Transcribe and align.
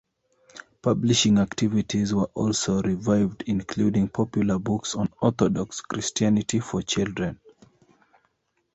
Publishing 0.81 1.37
activities 1.37 2.11
were 2.11 2.25
also 2.33 2.81
revived, 2.81 3.43
including 3.45 4.09
popular 4.09 4.57
books 4.57 4.95
on 4.95 5.13
Orthodox 5.21 5.81
Christianity 5.81 6.59
for 6.59 6.81
children. 6.81 7.39